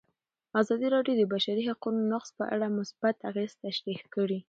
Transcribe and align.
ازادي 0.61 0.87
راډیو 0.95 1.13
د 1.17 1.19
د 1.27 1.29
بشري 1.33 1.63
حقونو 1.69 1.99
نقض 2.11 2.29
په 2.37 2.43
اړه 2.55 2.75
مثبت 2.79 3.15
اغېزې 3.29 3.55
تشریح 3.65 4.01
کړي. 4.13 4.39